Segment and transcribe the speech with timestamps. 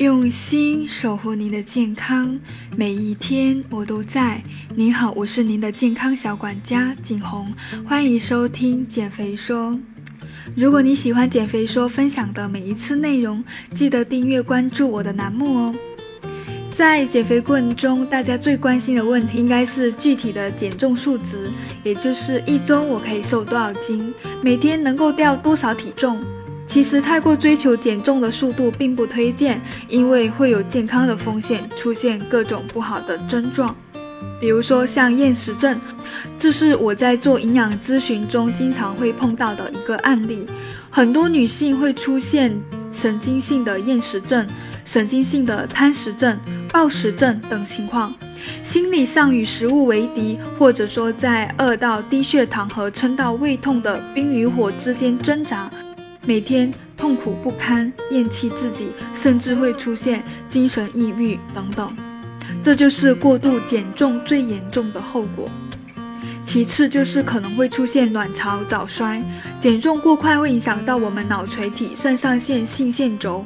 [0.00, 2.40] 用心守护您的健康，
[2.74, 4.42] 每一天我都在。
[4.74, 7.46] 您好，我是您的健康小管家景红，
[7.86, 9.78] 欢迎收听减肥说。
[10.56, 13.44] 如果你喜欢减肥说分享的每一次内容，
[13.74, 15.74] 记得订阅关注我的栏目哦。
[16.70, 21.50] 在减肥过程中，大家最关心的问题应该是具体的减重数值，
[21.84, 26.18] 也就是一周我可以瘦多少斤，每天能够掉多少体重。
[26.70, 33.74] 其实太过追求减重的速度并不推荐，因为会有健康的风险，出现各种不好的症状，
[34.40, 35.76] 比如说像厌食症，
[36.38, 40.46] 这是我在做营养咨询中经常会碰到的一个案例。
[40.90, 42.56] 很多女性会出现
[42.92, 44.46] 神经性的厌食症、
[44.84, 46.38] 神经性的贪食症、
[46.72, 48.14] 暴食症等情况，
[48.62, 55.68] 心理上与食物为敌，或者说在饿到低血糖和撑到胃痛的冰与火之间挣扎。
[56.30, 61.92] 每天痛苦不堪，厌弃自己，甚至会出现精神抑郁等等，
[62.62, 65.50] 这就是过度减重最严重的后果。
[66.46, 69.20] 其次就是可能会出现卵巢早衰，
[69.60, 73.44] 减重过快会影响到我们脑垂体、肾上腺、性腺轴，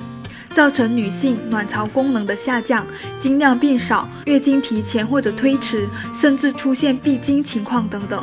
[0.50, 2.86] 造成女性卵巢功能的下降，
[3.18, 8.22] 经量变少，月经提前或者推迟，甚至出现闭经情况等等。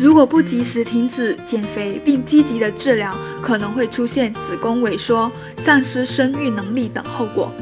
[0.00, 7.52] 如果不及时停止减肥并积极的治疗，可能会出现子宫萎缩、丧失生育能力等后果。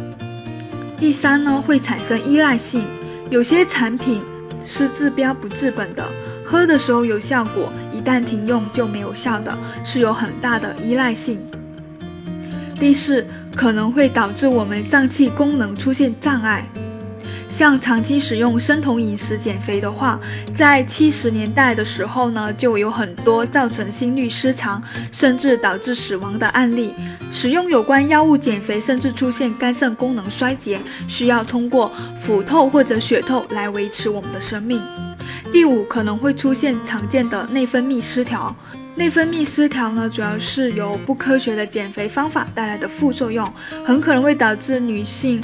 [0.96, 2.84] 第三呢，会产生依赖性，
[3.28, 4.22] 有些产品
[4.64, 6.04] 是治标不治本的，
[6.46, 11.40] 喝的时候有效果，一旦停用就没有效的，是有很大的依赖性。
[12.78, 16.64] 第四，可能会导致我们脏器功能出现障碍。
[17.58, 20.16] 像长期使用生酮饮食减肥的话，
[20.56, 26.92] 在七十年代的时候呢，就有很多造成心律失常，甚至导致死亡的案例。
[27.32, 31.90] 使用有关药物减肥，甚至出现肝肾功能衰竭，需要通过
[32.22, 34.80] 腹透或者血透来维持我们的生命。
[35.52, 38.54] 第五，可能会出现常见的内分泌失调。
[38.94, 43.44] 内分泌失调呢，主要是由不科学的减肥方法带来的副作用，
[43.84, 45.40] 很可能会导致女性。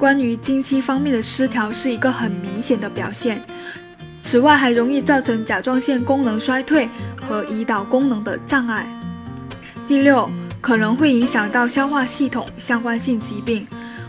[0.00, 3.38] 关于经期方面的失调是一个很明显的表现，
[4.22, 6.88] 此外还容易造成甲状腺功能衰退
[7.20, 8.86] 和胰岛功能的障碍。
[9.86, 10.26] 第六，
[10.62, 13.66] 可能会影响到消化系统相关性疾病，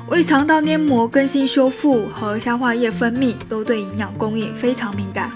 [0.07, 5.29] 胃肠道黏膜更新修复和消化液分泌都对营养供应非常敏感。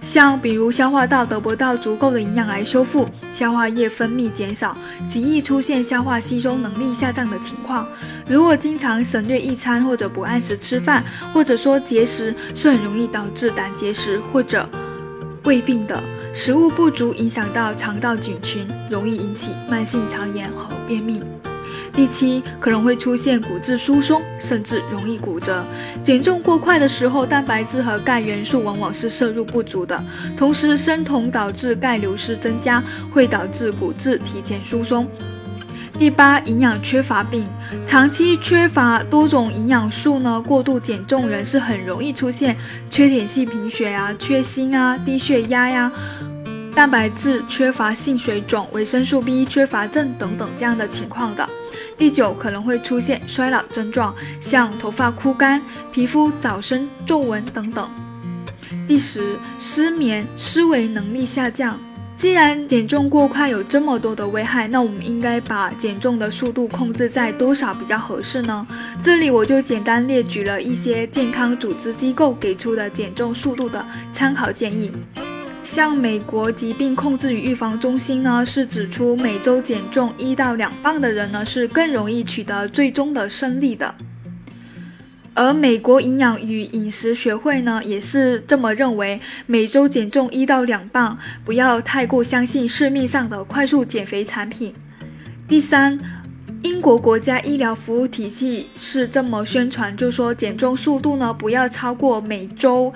[0.00, 3.04] 像比如消化道得不到足够的营养来修复，
[3.34, 4.76] 消化液分泌减少，
[5.10, 7.84] 极易出现消化吸收能力下降的情况。
[8.28, 11.02] 如果经常省略一餐或者不按时吃饭，
[11.32, 14.68] 或者说节食，是很容易导致胆结石或者
[15.44, 15.98] 胃病的。
[16.34, 21.20] 食物不足影响到肠道菌群，容易引起慢性肠炎和便秘。
[21.92, 25.64] 第七，可能会出现骨质疏松，甚至容易骨折。
[26.04, 29.98] 减重过快的时候，蛋白质和钙元素往往是摄入不足的，
[30.36, 35.08] 同时生酮导致钙流失增加，会导致骨质提前疏松。
[35.98, 37.44] 第八，营养缺乏病，
[37.84, 42.56] 长期缺乏多种营养素呢，过度减重人是很容易出现
[42.88, 45.90] 缺铁性贫血啊、缺锌啊、低血压呀、
[46.72, 51.44] 蛋白质缺乏性水肿、维生素 B 缺乏症等等这样的情况的。
[51.96, 55.60] 第九，可能会出现衰老症状，像头发枯干、
[55.90, 57.90] 皮肤早生皱纹等等。
[58.86, 61.76] 第十，失眠、思维能力下降。
[62.18, 68.66] 既然减重过快有这么多的危害，那我们应该把减重的速度控制在多少比较合适呢？
[69.00, 74.90] 这里我就简单列举了一些健康组织机构给出的减重速度的参考建议。
[75.62, 83.94] 像美国疾病控制与预防中心呢，是指出每周减重一到两磅的人呢，是更容易取得最终的胜利的。
[85.38, 94.74] 而美国营养与饮食学会呢，也是这么认为，每周减重一到两磅，不要太过相信市面上的快速减肥产品。
[95.46, 95.96] 第三，
[96.62, 102.92] 英国国家医疗服务体系是这么宣传，就说减重速度呢，不要超过每周，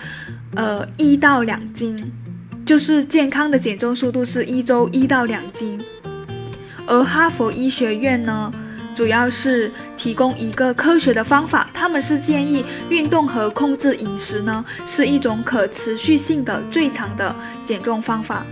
[0.57, 1.97] 呃，一到两斤。
[2.67, 5.79] 就是健康的减重速度是一周一到两斤，
[6.89, 8.51] 而哈佛医学院呢，
[8.95, 17.35] 主要是提供一个科学的方法，他们是建议运动和控制饮食呢是一种可持续性的最长的
[17.67, 18.45] 减重方法。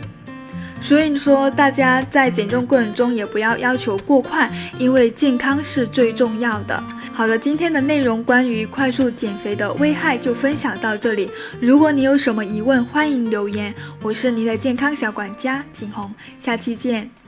[0.82, 6.82] 所以说，大家在减重过程中也不要要求过快，因为健康是最重要的。
[7.12, 11.30] 好的，今天的内容关于快速减肥的危害就分享到这里。
[11.60, 13.74] 如果你有什么疑问，欢迎留言。
[14.02, 17.19] 我是你的健康小管家景红，下期见。